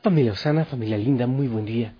[0.00, 1.92] Familia Osana, familia linda, muy buen día.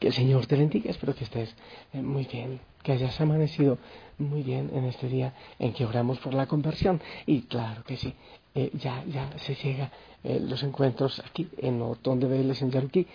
[0.00, 1.54] Que el Señor te bendiga, espero que estés
[1.92, 3.78] eh, muy bien, que hayas amanecido
[4.18, 7.00] muy bien en este día en que oramos por la conversión.
[7.26, 8.12] Y claro que sí,
[8.56, 9.92] eh, ya, ya se llega
[10.24, 13.06] eh, los encuentros aquí en Otón de Vélez, en Yaruquí,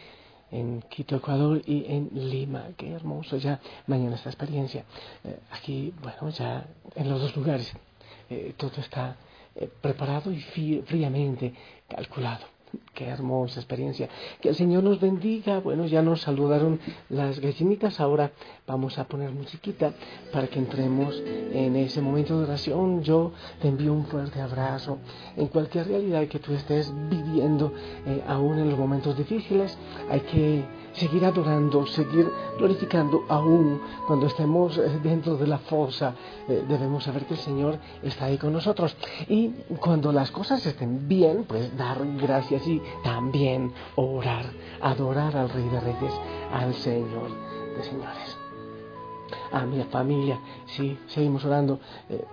[0.52, 2.68] en Quito, Ecuador y en Lima.
[2.78, 4.86] Qué hermoso ya mañana esta experiencia.
[5.52, 6.66] aquí, bueno, ya
[6.96, 7.74] en los dos lugares
[8.56, 9.18] todo está
[9.82, 11.54] preparado y fríamente
[11.90, 12.59] calculado.
[12.94, 14.10] Qué hermosa experiencia.
[14.42, 15.60] Que el Señor nos bendiga.
[15.60, 16.80] Bueno, ya nos saludaron
[17.10, 18.00] las gallinitas.
[18.00, 18.32] Ahora
[18.68, 19.94] vamos a poner musiquita
[20.32, 23.02] para que entremos en ese momento de oración.
[23.02, 24.98] Yo te envío un fuerte abrazo.
[25.38, 27.74] En cualquier realidad que tú estés viviendo,
[28.06, 29.78] eh, aún en los momentos difíciles,
[30.10, 36.14] hay que seguir adorando, seguir glorificando, aún cuando estemos eh, dentro de la fosa,
[36.48, 38.96] eh, debemos saber que el Señor está ahí con nosotros.
[39.28, 39.50] Y
[39.80, 44.46] cuando las cosas estén bien, pues dar gracias y también orar,
[44.82, 46.14] adorar al Rey de Reyes,
[46.52, 47.30] al Señor
[47.76, 48.40] de Señores
[49.52, 50.40] a mi familia.
[50.66, 51.80] Sí, seguimos orando.
[52.10, 52.24] Eh,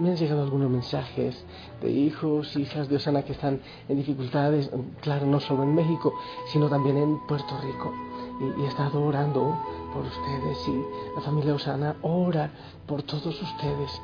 [0.00, 1.44] me han llegado algunos mensajes
[1.80, 6.14] de hijos, hijas de Osana que están en dificultades, claro, no solo en México,
[6.52, 7.92] sino también en Puerto Rico.
[8.40, 9.56] Y, he estado orando
[9.92, 12.50] por ustedes y la familia Osana ora
[12.86, 14.02] por todos ustedes.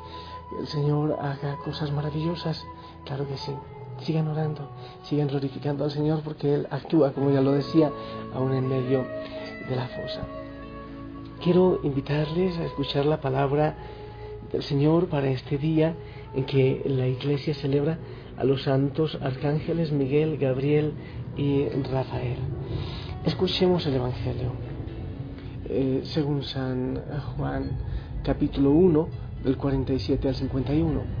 [0.59, 2.65] El Señor haga cosas maravillosas,
[3.05, 3.53] claro que sí.
[4.01, 4.69] Sigan orando,
[5.03, 7.91] sigan glorificando al Señor porque Él actúa, como ya lo decía,
[8.33, 9.05] aún en medio
[9.69, 10.21] de la fosa
[11.41, 13.75] quiero invitarles a escuchar la palabra
[14.51, 15.95] del Señor para este día
[16.35, 17.97] en que la iglesia celebra
[18.37, 20.93] a los santos arcángeles Miguel, Gabriel
[21.37, 22.37] y Rafael.
[23.25, 24.51] Escuchemos el Evangelio.
[25.65, 27.01] Eh, según San
[27.35, 27.71] Juan
[28.23, 29.07] capítulo 1
[29.43, 31.20] del 47 al 51.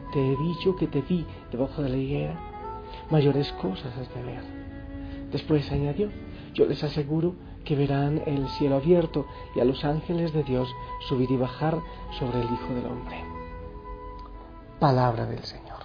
[0.11, 2.39] te he dicho que te vi debajo de la higuera?
[3.09, 4.43] Mayores cosas has de ver.
[5.31, 6.09] Después añadió,
[6.53, 10.69] yo les aseguro que verán el cielo abierto y a los ángeles de Dios
[11.07, 11.79] subir y bajar
[12.19, 13.23] sobre el Hijo del Hombre.
[14.79, 15.79] Palabra del Señor.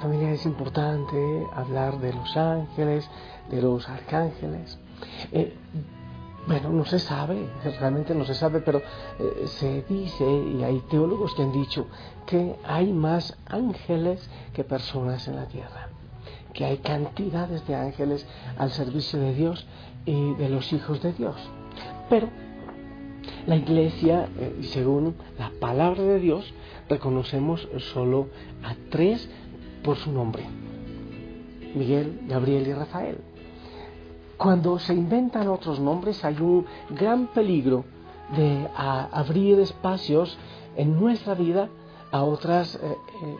[0.00, 3.08] Familia, es importante hablar de los ángeles,
[3.50, 4.78] de los arcángeles.
[5.32, 5.56] Eh,
[6.48, 7.48] bueno, no se sabe,
[7.78, 11.86] realmente no se sabe, pero eh, se dice, y hay teólogos que han dicho,
[12.26, 15.88] que hay más ángeles que personas en la tierra
[16.58, 18.26] que hay cantidades de ángeles
[18.56, 19.64] al servicio de Dios
[20.06, 21.36] y de los hijos de Dios.
[22.10, 22.28] Pero
[23.46, 26.52] la iglesia, eh, según la palabra de Dios,
[26.88, 28.28] reconocemos solo
[28.64, 29.28] a tres
[29.84, 30.44] por su nombre.
[31.76, 33.18] Miguel, Gabriel y Rafael.
[34.38, 37.84] Cuando se inventan otros nombres hay un gran peligro
[38.36, 40.38] de abrir espacios
[40.76, 41.68] en nuestra vida
[42.10, 43.36] a otras eh, eh,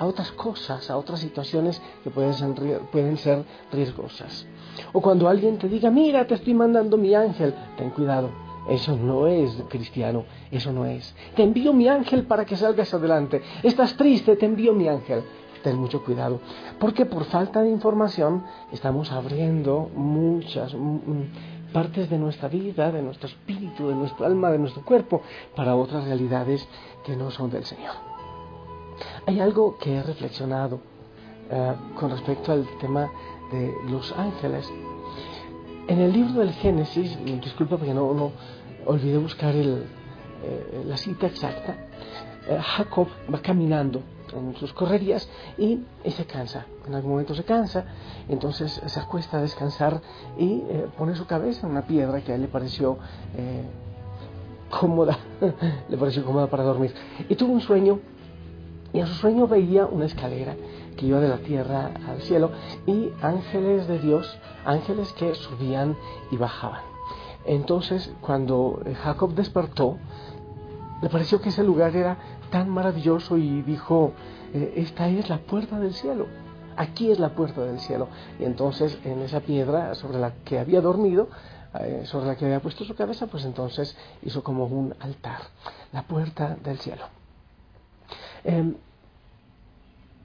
[0.00, 4.46] a otras cosas, a otras situaciones que pueden ser, pueden ser riesgosas.
[4.94, 8.30] O cuando alguien te diga, mira, te estoy mandando mi ángel, ten cuidado,
[8.70, 11.14] eso no es cristiano, eso no es.
[11.36, 13.42] Te envío mi ángel para que salgas adelante.
[13.62, 15.22] Estás triste, te envío mi ángel.
[15.62, 16.40] Ten mucho cuidado,
[16.78, 20.74] porque por falta de información estamos abriendo muchas
[21.72, 25.22] partes de nuestra vida, de nuestro espíritu, de nuestro alma, de nuestro cuerpo,
[25.54, 26.66] para otras realidades
[27.04, 27.94] que no son del Señor.
[29.26, 30.80] Hay algo que he reflexionado
[31.50, 33.10] eh, con respecto al tema
[33.52, 34.70] de los ángeles.
[35.88, 38.32] En el libro del Génesis, disculpa porque no, no
[38.86, 39.84] olvidé buscar el,
[40.42, 41.76] eh, la cita exacta,
[42.48, 44.02] eh, Jacob va caminando
[44.32, 45.28] en sus correrías
[45.58, 46.66] y, se cansa.
[46.86, 47.84] En algún momento se cansa,
[48.28, 50.00] entonces se acuesta a descansar
[50.38, 50.62] y
[50.96, 52.98] pone su cabeza en una piedra que a él le pareció
[54.70, 55.18] cómoda,
[55.88, 56.94] le pareció cómoda para dormir.
[57.28, 58.00] Y tuvo un sueño
[58.92, 60.56] y en su sueño veía una escalera
[60.96, 62.50] que iba de la tierra al cielo
[62.86, 65.96] y ángeles de Dios, ángeles que subían
[66.30, 66.82] y bajaban.
[67.44, 69.96] Entonces, cuando Jacob despertó,
[71.00, 72.18] le pareció que ese lugar era
[72.50, 74.12] tan maravilloso y dijo,
[74.52, 76.26] eh, esta es la puerta del cielo,
[76.76, 78.08] aquí es la puerta del cielo.
[78.38, 81.28] Y entonces en esa piedra sobre la que había dormido,
[81.80, 85.40] eh, sobre la que había puesto su cabeza, pues entonces hizo como un altar,
[85.92, 87.04] la puerta del cielo.
[88.44, 88.74] Em,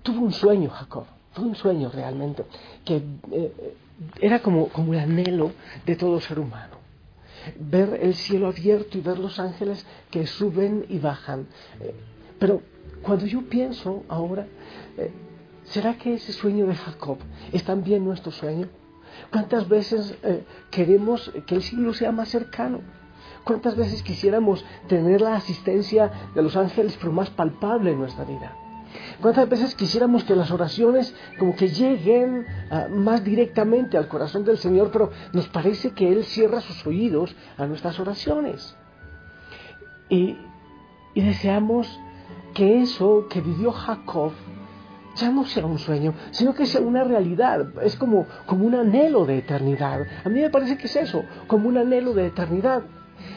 [0.02, 1.06] tuvo un sueño Jacob
[1.36, 2.46] fue un sueño realmente,
[2.86, 3.76] que eh,
[4.22, 5.52] era como, como el anhelo
[5.86, 6.76] de todo ser humano.
[7.60, 11.48] Ver el cielo abierto y ver los ángeles que suben y bajan.
[12.36, 12.62] Eh, pero
[13.02, 14.48] cuando yo pienso ahora,
[14.98, 15.12] eh,
[15.64, 17.18] ¿será que ese sueño de Jacob
[17.52, 18.68] es también nuestro sueño?
[19.32, 20.18] ¿Cuántas veces
[20.72, 22.82] queremos que el cielo sea más cercano?
[23.46, 28.54] ¿Cuántas veces quisiéramos tener la asistencia de los ángeles, pero más palpable en nuestra vida?
[29.22, 34.58] ¿Cuántas veces quisiéramos que las oraciones como que lleguen ah, más directamente al corazón del
[34.58, 38.76] Señor, pero nos parece que Él cierra sus oídos a nuestras oraciones?
[40.10, 40.38] Y,
[41.16, 41.88] deseamos
[42.56, 44.32] que eso que vivió Jacob
[45.16, 49.26] ya no sea un sueño, sino que sea una realidad, es como, como un anhelo
[49.26, 50.02] de eternidad.
[50.24, 52.84] A mí me parece que es eso, como un anhelo de eternidad.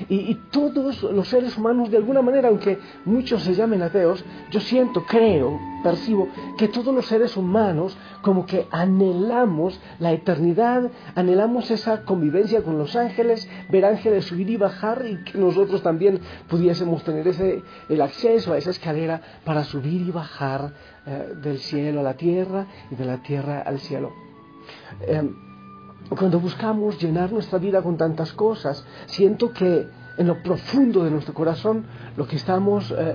[0.09, 5.05] Y, todos los seres humanos, de alguna manera, aunque muchos se llamen ateos, yo siento,
[5.05, 12.63] creo, percibo que todos los seres humanos como que anhelamos la eternidad, anhelamos esa convivencia
[12.63, 17.63] con los ángeles, ver ángeles subir y bajar y que nosotros también pudiésemos tener ese,
[17.89, 20.73] el acceso a esa escalera para subir y bajar
[21.07, 24.13] eh, del cielo a la tierra y de la tierra al cielo.
[25.07, 25.48] Em,
[26.11, 29.87] cuando buscamos llenar nuestra vida con tantas cosas, siento que
[30.19, 31.85] en lo profundo de nuestro corazón
[32.17, 33.15] lo que estamos eh,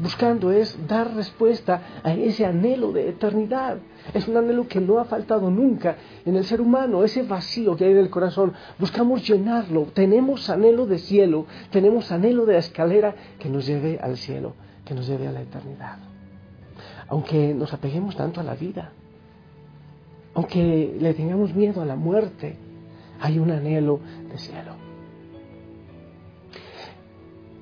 [0.00, 3.76] buscando es dar respuesta a ese anhelo de eternidad.
[4.14, 7.84] Es un anhelo que no ha faltado nunca en el ser humano, ese vacío que
[7.84, 8.54] hay del corazón.
[8.78, 9.86] Buscamos llenarlo.
[9.92, 14.54] Tenemos anhelo de cielo, tenemos anhelo de la escalera que nos lleve al cielo,
[14.84, 15.98] que nos lleve a la eternidad.
[17.08, 18.92] Aunque nos apeguemos tanto a la vida,
[20.34, 22.56] aunque le tengamos miedo a la muerte,
[23.20, 24.00] hay un anhelo
[24.30, 24.72] de cielo.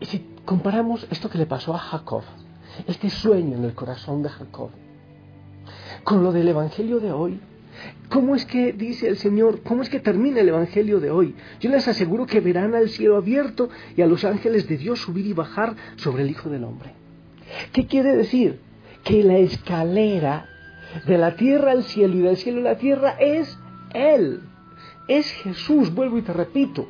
[0.01, 2.23] Y si comparamos esto que le pasó a Jacob,
[2.87, 4.71] este sueño en el corazón de Jacob,
[6.03, 7.41] con lo del Evangelio de hoy,
[8.09, 11.35] ¿cómo es que dice el Señor, cómo es que termina el Evangelio de hoy?
[11.61, 15.27] Yo les aseguro que verán al cielo abierto y a los ángeles de Dios subir
[15.27, 16.95] y bajar sobre el Hijo del Hombre.
[17.73, 18.61] ¿Qué quiere decir?
[19.05, 20.49] Que la escalera
[21.07, 23.59] de la tierra al cielo y del cielo a la tierra es
[23.95, 24.41] Él.
[25.09, 26.87] Es Jesús, vuelvo y te repito.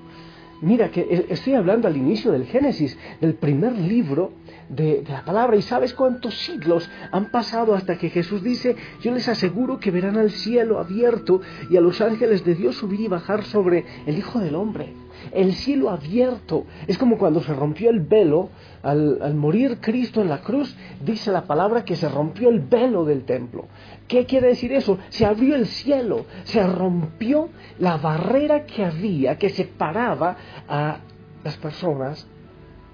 [0.62, 4.32] Mira que e, estoy hablando al inicio del Génesis, del primer libro
[4.68, 5.56] de, la palabra.
[5.56, 10.16] ¿Y sabes cuántos siglos han pasado hasta que Jesús dice, yo les aseguro que verán
[10.16, 14.38] al cielo abierto y a los ángeles de Dios subir y bajar sobre el Hijo
[14.38, 15.01] del Hombre?
[15.30, 16.66] El cielo abierto.
[16.86, 18.50] Es como cuando se rompió el velo
[18.82, 23.24] al, morir Cristo en la cruz, dice la palabra que se rompió el velo del
[23.24, 23.66] templo.
[24.08, 24.98] ¿Qué quiere decir eso?
[25.08, 27.48] Se abrió el cielo, se rompió
[27.78, 30.36] la barrera que había que separaba
[30.68, 30.98] a
[31.44, 32.26] las personas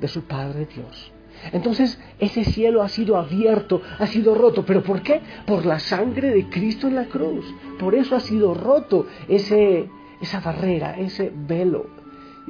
[0.00, 1.12] de su Padre Dios.
[1.52, 4.64] Entonces ese cielo ha sido abierto, ha sido roto.
[4.64, 5.20] ¿Pero por qué?
[5.46, 7.44] Por la sangre de Cristo en la cruz.
[7.78, 9.88] Por eso ha sido roto ese,
[10.20, 11.97] esa barrera, ese velo.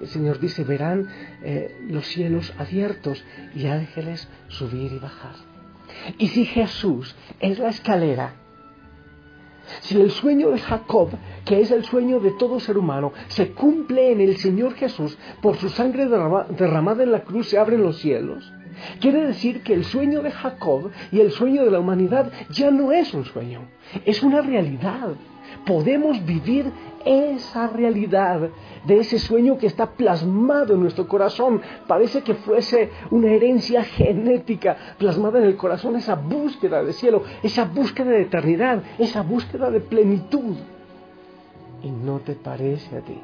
[0.00, 1.08] El Señor dice, verán
[1.42, 3.24] eh, los cielos abiertos
[3.54, 5.34] y ángeles subir y bajar.
[6.18, 8.34] Y si Jesús es la escalera,
[9.80, 11.10] si el sueño de Jacob,
[11.44, 15.56] que es el sueño de todo ser humano, se cumple en el Señor Jesús, por
[15.56, 18.52] su sangre derramada en la cruz se abren los cielos,
[19.00, 22.92] quiere decir que el sueño de Jacob y el sueño de la humanidad ya no
[22.92, 23.68] es un sueño,
[24.04, 25.14] es una realidad.
[25.66, 26.70] Podemos vivir
[27.08, 28.50] esa realidad
[28.84, 31.62] de ese sueño que está plasmado en nuestro corazón.
[31.86, 37.64] Parece que fuese una herencia genética plasmada en el corazón, esa búsqueda de cielo, esa
[37.64, 40.56] búsqueda de eternidad, esa búsqueda de plenitud.
[41.82, 43.18] ¿Y no te parece a ti?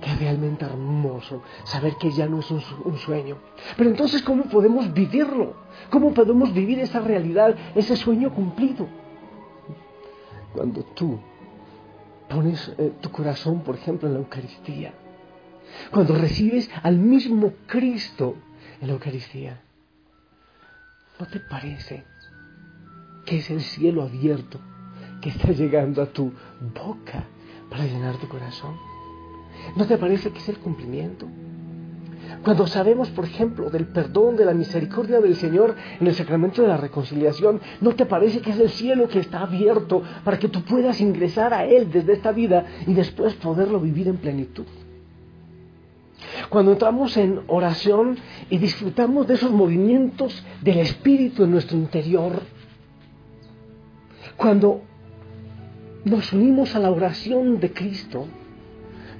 [0.00, 3.38] que realmente hermoso saber que ya no es un, un, sueño.
[3.74, 5.54] Pero entonces, ¿cómo podemos vivirlo?
[5.88, 8.86] ¿Cómo podemos vivir esa realidad, ese sueño cumplido?
[10.52, 11.18] Cuando tú
[12.34, 14.92] pones eh, tu corazón, por ejemplo, en la Eucaristía,
[15.90, 18.36] cuando recibes al mismo Cristo
[18.80, 19.60] en la Eucaristía,
[21.20, 22.04] ¿no te parece
[23.24, 24.58] que es el cielo abierto
[25.20, 26.32] que está llegando a tu
[26.74, 27.24] boca
[27.70, 28.76] para llenar tu corazón?
[29.76, 31.28] ¿No te parece que es el cumplimiento?
[32.44, 36.68] Cuando sabemos, por ejemplo, del perdón, de la misericordia del Señor en el sacramento de
[36.68, 40.62] la reconciliación, ¿no te parece que es el cielo que está abierto para que tú
[40.62, 44.66] puedas ingresar a Él desde esta vida y después poderlo vivir en plenitud?
[46.50, 48.18] Cuando entramos en oración
[48.50, 52.42] y disfrutamos de esos movimientos del Espíritu en nuestro interior,
[54.36, 54.82] cuando
[56.04, 58.26] nos unimos a la oración de Cristo,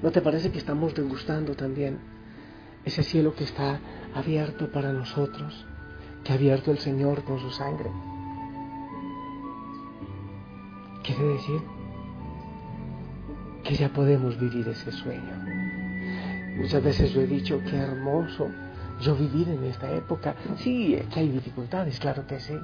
[0.03, 2.14] ¿no te parece que estamos degustando también
[2.85, 3.81] ese cielo que está
[4.15, 5.67] abierto para nosotros,
[6.23, 7.91] que ha abierto el Señor con su sangre.
[11.05, 11.61] quiere decir
[13.63, 15.35] que ya podemos vivir ese sueño.
[16.57, 18.49] Muchas veces yo he dicho, qué hermoso
[19.01, 20.35] yo vivir en esta época.
[20.59, 22.55] Sí, que hay dificultades, claro que sí,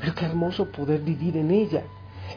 [0.00, 1.84] pero qué hermoso poder vivir en ella,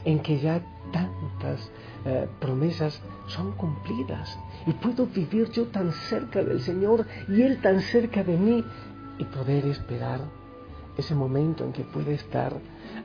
[0.05, 1.71] en que ya tantas
[2.05, 4.37] eh, promesas son cumplidas.
[4.65, 8.63] Y puedo vivir yo tan cerca del Señor y Él tan cerca de mí
[9.17, 10.21] y poder esperar
[10.97, 12.53] ese momento en que puede estar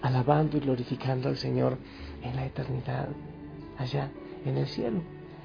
[0.03, 1.79] alabando y glorificando al Señor
[2.23, 3.09] en la eternidad,
[3.79, 4.11] allá
[4.45, 5.03] en el cielo,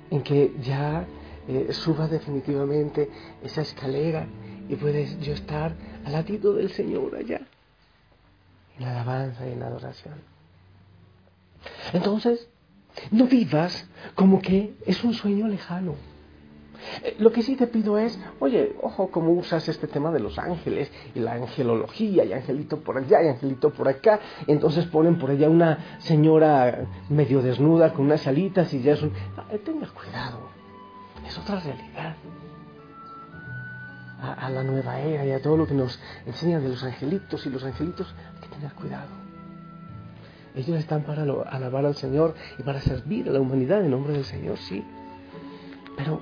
[0.10, 1.06] en que ya
[1.48, 3.10] eh, suba definitivamente
[3.44, 4.28] esa escalera
[4.70, 7.42] y puedes yo estar al latido del Señor allá,
[8.78, 10.31] en la alabanza y en adoración.
[11.94, 12.50] Entonces,
[13.12, 15.96] no vivas como que es un sueño lejano.
[17.04, 20.38] Eh, lo que sí te pido es, oye, ojo, cómo usas este tema de los
[20.40, 24.20] ángeles y la angelología y angelito por allá y angelito por acá.
[24.48, 29.14] Entonces ponen por allá una señora medio desnuda con unas alitas y ya es un...
[29.64, 30.50] tenga cuidado,
[31.28, 32.16] es otra realidad.
[34.22, 37.44] A, a, la nueva era y a todo lo que nos enseñan de los angelitos
[37.48, 39.21] y los angelitos, hay que tener cuidado.
[40.56, 44.26] Ellos están para alabar al Señor y para servir a la humanidad en nombre del
[44.26, 44.84] Señor, sí.
[45.98, 46.22] Pero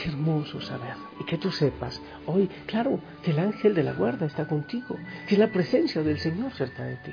[0.00, 4.26] Qué hermoso saber y que tú sepas hoy, claro, que el ángel de la guarda
[4.26, 4.96] está contigo,
[5.26, 7.10] que es la presencia del Señor cerca de ti.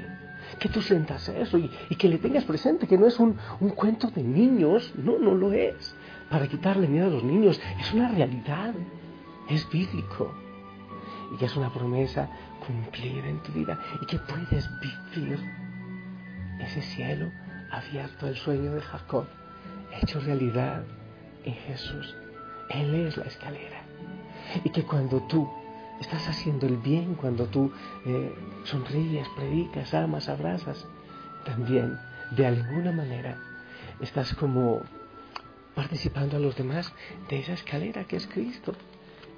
[0.59, 4.11] Que tú sientas eso y, que le tengas presente que no es un, un, cuento
[4.11, 5.95] de niños, no, no lo es,
[6.29, 8.75] para quitarle miedo a los niños, es una realidad,
[9.49, 10.31] es bíblico
[11.33, 12.29] y que es una promesa
[12.67, 14.69] cumplida en tu vida y que puedes
[15.15, 15.39] vivir
[16.59, 17.31] ese cielo
[17.71, 19.25] abierto, el sueño de Jacob,
[20.01, 20.83] hecho realidad
[21.43, 22.15] en Jesús.
[22.69, 23.81] Él es la escalera.
[24.63, 25.50] Y que cuando tú
[26.00, 27.71] estás haciendo el bien, cuando tú
[28.05, 28.33] eh,
[28.63, 30.85] sonríes, predicas, amas, abrazas,
[31.45, 31.97] también
[32.31, 33.38] de alguna manera
[34.01, 34.81] estás como
[35.75, 36.91] participando a los demás
[37.29, 38.74] de esa escalera que es Cristo.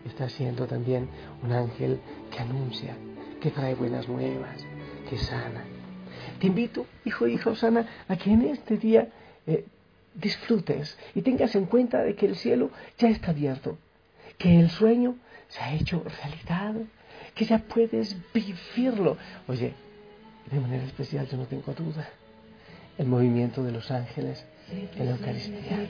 [0.05, 1.09] Estás siendo también
[1.43, 1.99] un ángel
[2.31, 2.95] que anuncia,
[3.41, 4.65] que trae buenas nuevas,
[5.09, 5.76] que sana.
[6.39, 9.09] Te invito, hijo, hija sana, a que en este día
[9.45, 9.65] eh,
[10.13, 13.77] disfrutes y tengas en cuenta de que el cielo ya está abierto,
[14.37, 15.15] que el sueño
[15.47, 16.75] se ha hecho realidad,
[17.33, 19.17] que ya puedes vivirlo.
[19.47, 19.73] Oye,
[20.51, 22.07] de manera especial yo no tengo duda,
[22.97, 25.87] el movimiento de los ángeles en la Eucaristía.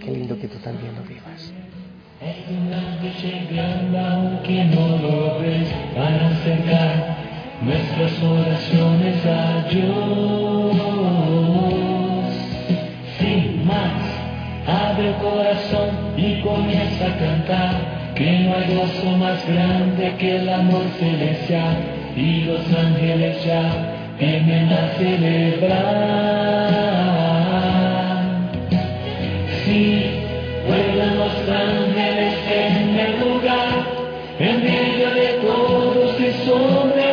[0.00, 1.52] Qué lindo que tú también lo vivas.
[7.62, 10.76] Nuestras oraciones a Dios
[13.18, 13.92] sin más.
[14.66, 20.48] Abre el corazón y comienza a cantar, que no hay gozo más grande que el
[20.48, 21.76] amor celestial,
[22.16, 23.70] y los ángeles ya
[24.18, 26.87] vienen a celebrar.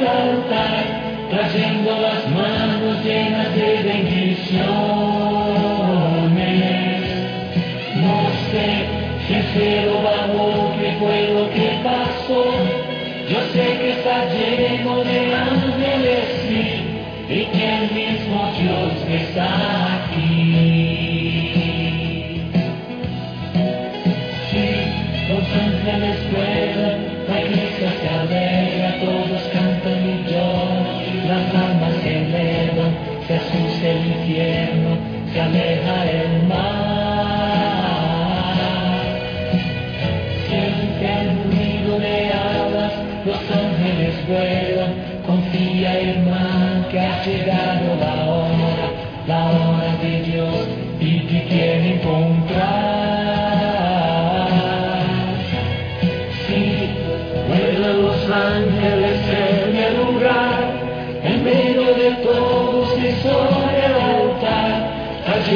[0.05, 0.85] El altar,
[1.29, 5.04] trayendo las manos llenas de bendición.
[35.55, 36.25] Hare Hare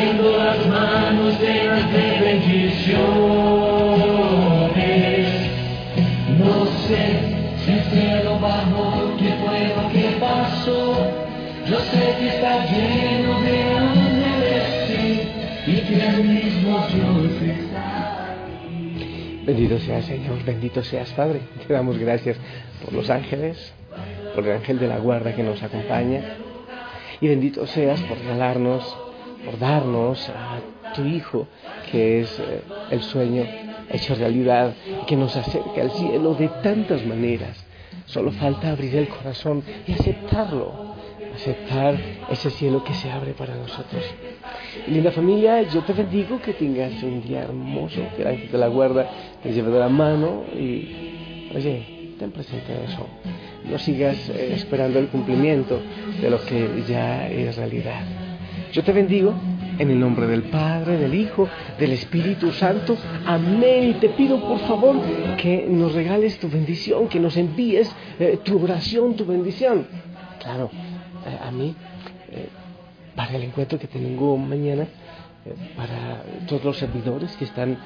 [0.10, 3.50] trayendo las manos llenas de bendición.
[12.40, 15.28] está lleno de ángeles
[15.68, 18.36] y que el mismo Dios está
[19.46, 21.42] Bendito seas Señor, bendito seas Padre.
[21.68, 22.38] Te damos gracias
[22.84, 23.74] por los ángeles,
[24.36, 26.22] por el ángel de la guarda que nos acompaña.
[27.20, 28.96] Y bendito seas por regalarnos,
[29.46, 30.60] por darnos a
[30.94, 31.48] tu Hijo,
[31.92, 33.44] que es eh, el sueño
[33.90, 34.74] hecho realidad,
[35.08, 37.66] que nos acerca al cielo de tantas maneras.
[38.06, 40.90] Solo falta abrir el corazón y aceptarlo
[41.40, 41.98] aceptar
[42.30, 44.04] ese cielo que se abre para nosotros.
[44.88, 48.68] linda familia, yo te bendigo que tengas un día hermoso, que el ángel de la
[48.68, 49.10] guarda
[49.42, 53.06] te lleve de la mano y, oye, ten presente eso.
[53.70, 55.80] No sigas eh, esperando el cumplimiento
[56.22, 58.29] de lo que ya es realidad.
[58.72, 59.34] Yo te bendigo
[59.80, 61.48] en el nombre del Padre, del Hijo,
[61.80, 62.98] del Espíritu Santo.
[63.26, 63.90] Amén.
[63.90, 64.98] Y te pido por favor
[65.38, 69.88] que nos regales tu bendición, que nos envíes eh, tu oración, tu bendición.
[70.40, 70.70] Claro,
[71.26, 71.76] eh, a mí,
[72.32, 72.50] eh,
[73.16, 74.88] para el encuentro que tengo mañana,
[75.76, 77.78] para todos los servidores que están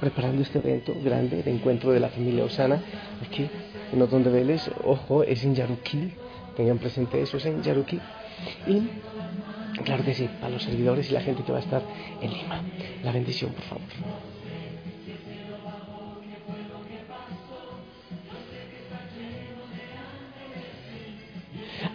[0.00, 2.80] preparando este evento grande de encuentro de la familia Osana,
[3.26, 3.50] aquí
[3.92, 6.12] en Otón de Vélez, ojo, es en Yaruquí,
[6.56, 8.00] tengan presente eso, es en Yaruquí.
[8.66, 8.88] Y
[9.84, 11.82] Claro que sí, para los servidores y la gente que va a estar
[12.20, 12.62] en Lima.
[13.04, 13.84] La bendición, por favor.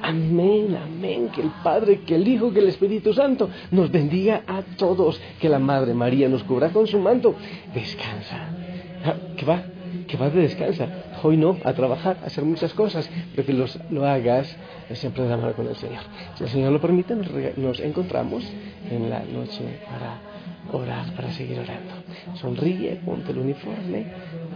[0.02, 1.30] Amén, amén.
[1.30, 5.20] Que el Padre, que el Hijo, que el Espíritu Santo nos bendiga a todos.
[5.40, 7.36] Que la Madre María nos cubra con su manto.
[7.74, 8.50] Descansa.
[9.04, 9.64] Ah, ¿Qué va?
[10.08, 10.88] Que va de descansa.
[11.24, 14.56] Hoy no, a trabajar, a hacer muchas cosas, pero que los, lo hagas
[14.94, 16.04] siempre de la mano con el Señor.
[16.36, 18.44] Si el Señor lo permite, nos, encontramos
[18.90, 21.94] en la noche para orar, para seguir orando.
[22.36, 24.06] Sonríe, ponte el uniforme,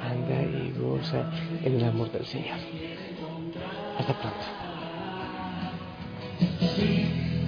[0.02, 1.32] anda y goza
[1.64, 2.58] en el amor del Señor.
[3.98, 4.66] Hasta pronto.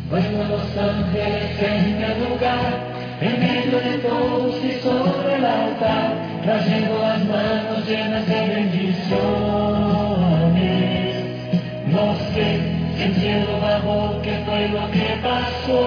[0.10, 7.26] Bueno, los en el lugar, en medio de todos y sobre el altar, trayendo las
[7.26, 9.18] manos llenas de bendiciones.
[11.88, 12.48] No sé
[13.04, 15.82] el cielo bajó, ¿qué fue lo que pasó?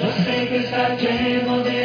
[0.00, 1.83] Yo sé que está lleno de